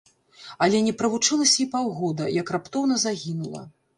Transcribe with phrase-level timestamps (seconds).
[0.65, 3.61] Але не правучылася і паўгода, як раптоўна загінула.